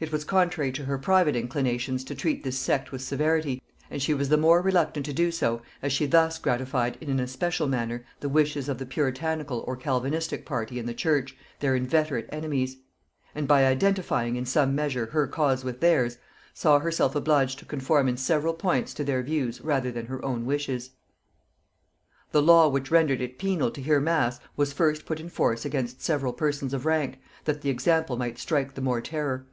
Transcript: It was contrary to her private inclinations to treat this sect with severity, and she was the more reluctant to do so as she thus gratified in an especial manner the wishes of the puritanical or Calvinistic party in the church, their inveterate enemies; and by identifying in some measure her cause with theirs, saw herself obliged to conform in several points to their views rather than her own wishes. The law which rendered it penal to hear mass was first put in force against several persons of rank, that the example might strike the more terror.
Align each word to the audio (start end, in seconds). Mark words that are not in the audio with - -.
It 0.00 0.12
was 0.12 0.22
contrary 0.22 0.70
to 0.74 0.84
her 0.84 0.96
private 0.96 1.34
inclinations 1.34 2.04
to 2.04 2.14
treat 2.14 2.44
this 2.44 2.56
sect 2.56 2.92
with 2.92 3.02
severity, 3.02 3.60
and 3.90 4.00
she 4.00 4.14
was 4.14 4.28
the 4.28 4.36
more 4.36 4.62
reluctant 4.62 5.04
to 5.06 5.12
do 5.12 5.32
so 5.32 5.60
as 5.82 5.92
she 5.92 6.06
thus 6.06 6.38
gratified 6.38 6.96
in 7.00 7.10
an 7.10 7.18
especial 7.18 7.66
manner 7.66 8.04
the 8.20 8.28
wishes 8.28 8.68
of 8.68 8.78
the 8.78 8.86
puritanical 8.86 9.64
or 9.66 9.74
Calvinistic 9.74 10.46
party 10.46 10.78
in 10.78 10.86
the 10.86 10.94
church, 10.94 11.36
their 11.58 11.74
inveterate 11.74 12.28
enemies; 12.30 12.76
and 13.34 13.48
by 13.48 13.66
identifying 13.66 14.36
in 14.36 14.46
some 14.46 14.72
measure 14.72 15.06
her 15.06 15.26
cause 15.26 15.64
with 15.64 15.80
theirs, 15.80 16.18
saw 16.54 16.78
herself 16.78 17.16
obliged 17.16 17.58
to 17.58 17.64
conform 17.64 18.06
in 18.06 18.16
several 18.16 18.54
points 18.54 18.94
to 18.94 19.02
their 19.02 19.24
views 19.24 19.60
rather 19.62 19.90
than 19.90 20.06
her 20.06 20.24
own 20.24 20.46
wishes. 20.46 20.90
The 22.30 22.40
law 22.40 22.68
which 22.68 22.92
rendered 22.92 23.20
it 23.20 23.36
penal 23.36 23.72
to 23.72 23.82
hear 23.82 23.98
mass 23.98 24.38
was 24.56 24.72
first 24.72 25.04
put 25.04 25.18
in 25.18 25.28
force 25.28 25.64
against 25.64 26.00
several 26.00 26.32
persons 26.34 26.72
of 26.72 26.86
rank, 26.86 27.18
that 27.46 27.62
the 27.62 27.70
example 27.70 28.16
might 28.16 28.38
strike 28.38 28.74
the 28.74 28.80
more 28.80 29.00
terror. 29.00 29.44